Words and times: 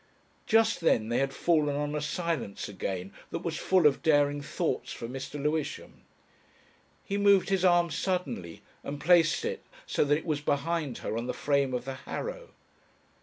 Just 0.47 0.81
then 0.81 1.09
they 1.09 1.19
had 1.19 1.31
fallen 1.31 1.75
on 1.75 1.93
a 1.93 2.01
silence 2.01 2.67
again 2.67 3.13
that 3.29 3.43
was 3.43 3.57
full 3.59 3.85
of 3.85 4.01
daring 4.01 4.41
thoughts 4.41 4.91
for 4.91 5.07
Mr. 5.07 5.39
Lewisham. 5.39 6.01
He 7.05 7.17
moved 7.17 7.49
his 7.49 7.63
arm 7.63 7.91
suddenly 7.91 8.63
and 8.83 8.99
placed 8.99 9.45
it 9.45 9.63
so 9.85 10.03
that 10.05 10.17
it 10.17 10.25
was 10.25 10.41
behind 10.41 10.97
her 11.05 11.15
on 11.15 11.27
the 11.27 11.33
frame 11.35 11.71
of 11.71 11.85
the 11.85 11.93
harrow. 12.09 12.49